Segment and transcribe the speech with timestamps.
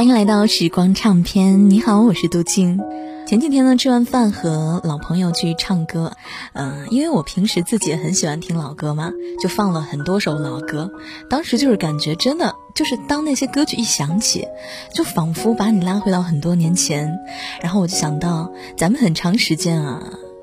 [0.00, 1.68] 欢迎来到时光唱片。
[1.68, 2.80] 你好，我是杜静。
[3.26, 6.16] 前几天呢，吃完饭和老朋友去唱歌，
[6.54, 9.10] 嗯，因为我平时自己也很喜欢听老歌嘛，
[9.42, 10.90] 就放了很多首老歌。
[11.28, 14.48] 当时就是感觉真的，就是当那些歌曲一响起，
[14.94, 17.18] 就仿佛把你拉回到很多年前。
[17.60, 20.02] 然后我就想到，咱们很长时间啊。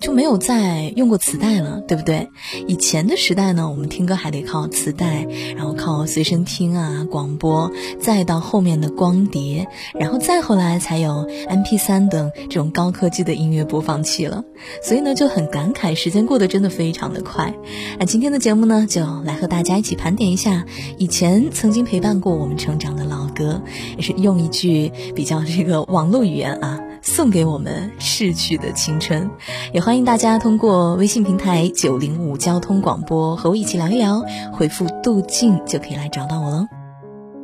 [0.00, 2.28] 就没有再用过磁带了，对不对？
[2.66, 5.26] 以前的时代呢，我们听歌还得靠磁带，
[5.56, 9.66] 然后靠随身听啊、广播，再到后面的光碟，
[9.98, 14.44] 然后再后来才有 MP3 等这种高科技的音乐播放器了。
[14.82, 17.52] 所以呢，就很感慨，时间过得真的非常的快。
[17.98, 20.64] 那今天的节目呢，就来和大家一起盘点一下
[20.96, 23.62] 以前曾经陪伴过我们成长的老歌，
[23.96, 26.78] 也是用一句比较这个网络语言啊。
[27.02, 29.30] 送给我们逝去的青春，
[29.72, 36.66] 也欢迎大家通过微信平台九零五交通广播和我一起聊一聊，回复“杜静”就可以来找到我喽。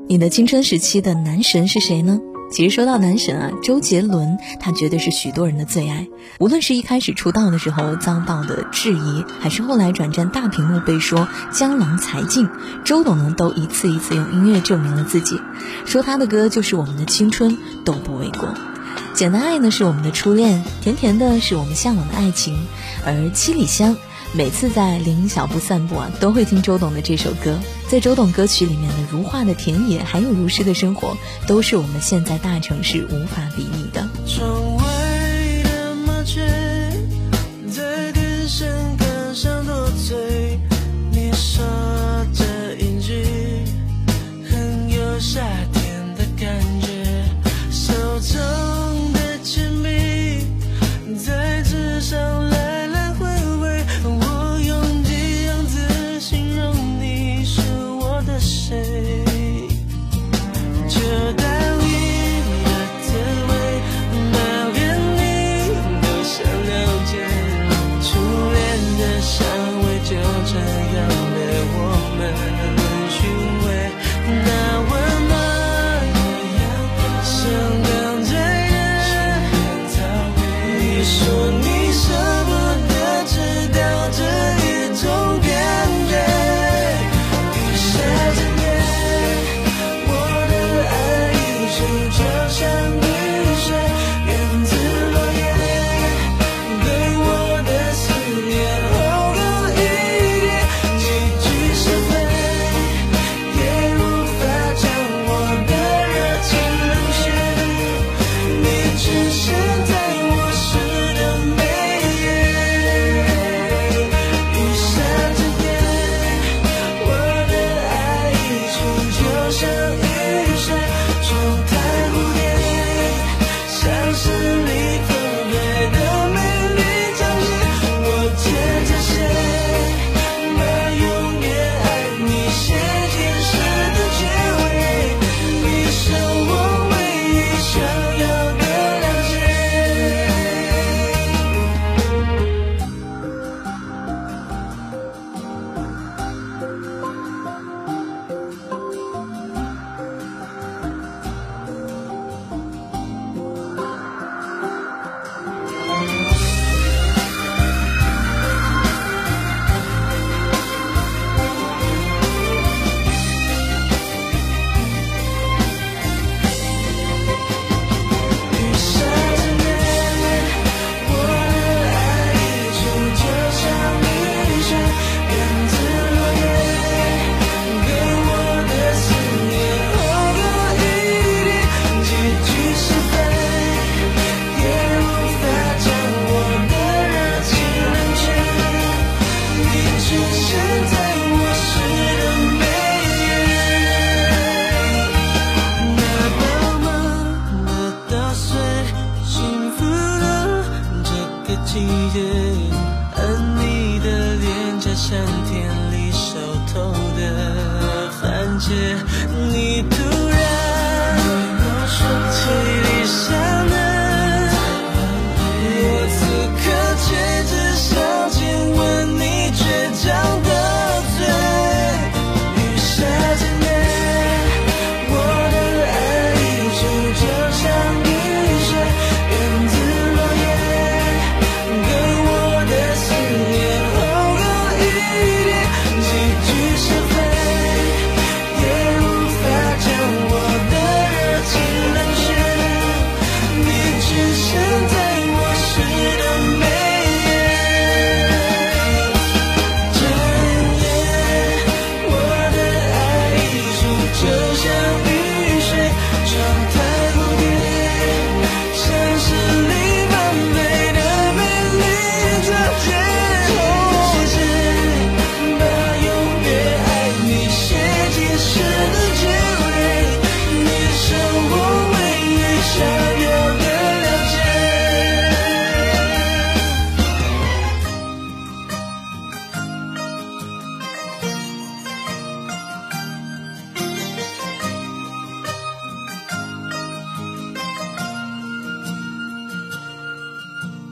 [0.09, 2.21] 你的青春时期的男神是谁呢？
[2.53, 6.07] 其实说到男神啊，周杰伦他绝对是许多人的最爱。
[6.39, 12.49] 无论是一开始出道的时候遭到的质疑，还是后来转战大屏幕被说江郎才尽，
[12.85, 15.41] 周董呢都一次一次用音乐证明了自己。
[15.87, 18.49] 说他的歌就是我们的青春，都不为过。
[19.15, 22.67] 简单爱呢是我们的初恋，甜甜的是我们向往的爱情，
[23.07, 23.97] 而七里香，
[24.33, 27.61] 每次在林荫小步散步啊，都会听周董的这首歌。
[27.89, 34.09] 在周董歌曲里面的如画的田野，还有如诗的生活，都是我们现在大城市无法比拟的。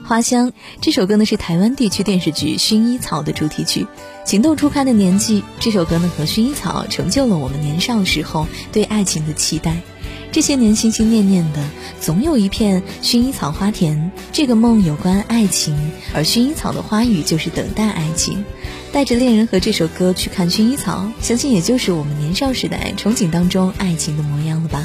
[0.05, 0.51] 花香
[0.81, 3.87] 这首歌呢是台湾地区电视剧《薰衣草》的主题曲。
[4.25, 9.77] 情窦初开的年纪，这首歌呢和薰衣草成就了我们年少时候对爱情的期待。
[10.31, 11.63] 这些年心心念念的，
[12.01, 14.11] 总有一片薰衣草花田。
[14.31, 18.43] 这个梦有关爱情，而薰衣草的花语就是等待爱情。
[18.91, 24.83] 带着恋人和这首歌去看薰衣草，相信也就是我们年少时代憧憬当中爱情的模样了吧。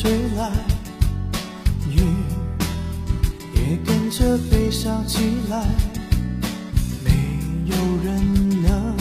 [0.00, 0.52] 吹来，
[1.90, 1.98] 雨
[3.52, 5.18] 也跟着悲伤起
[5.50, 5.66] 来，
[7.04, 7.10] 没
[7.64, 8.96] 有人能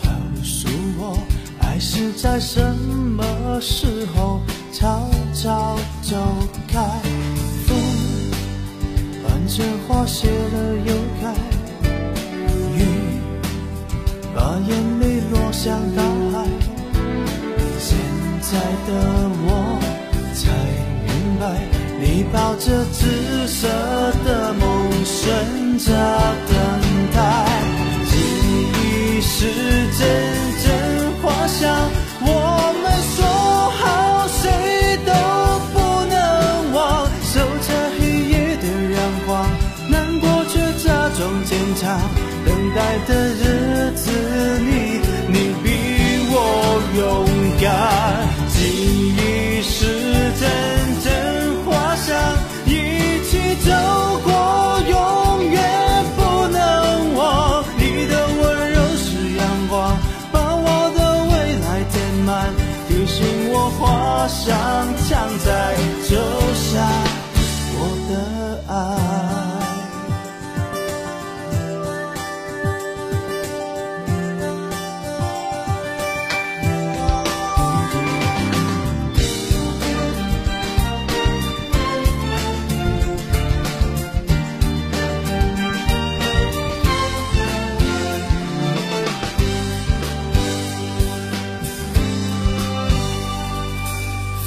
[0.00, 0.08] 告
[0.44, 1.18] 诉我，
[1.58, 4.40] 爱是在什么时候
[4.72, 6.16] 悄悄走
[6.68, 6.86] 开。
[7.66, 7.76] 风
[9.24, 11.34] 伴着花谢了又开，
[12.76, 12.84] 雨
[14.32, 16.46] 把眼泪落向大海。
[17.80, 17.98] 现
[18.40, 18.56] 在
[18.86, 19.77] 的我，
[22.32, 23.68] 抱着紫色
[24.24, 25.92] 的梦，顺着
[26.48, 26.56] 等
[27.14, 27.47] 待。
[68.66, 69.58] 爱。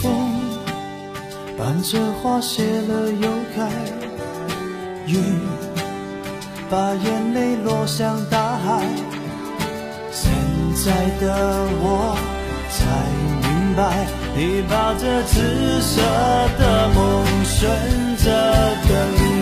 [0.01, 0.09] 风
[1.57, 3.69] 伴着花谢了又开，
[5.11, 5.15] 雨
[6.69, 8.85] 把眼泪落向大海。
[10.11, 10.31] 现
[10.83, 12.15] 在的我
[12.69, 12.79] 才
[13.41, 16.01] 明白，你抱着紫色
[16.57, 16.99] 的梦，
[17.43, 17.59] 选
[18.17, 18.25] 择
[18.87, 18.91] 等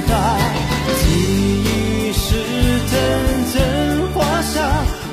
[0.07, 0.11] 待。
[1.01, 1.05] 记
[1.63, 2.25] 忆是
[2.89, 2.93] 阵
[3.53, 3.57] 阵
[4.13, 4.57] 花香，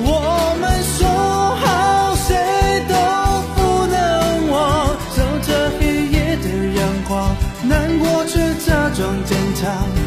[0.01, 0.99] 我们说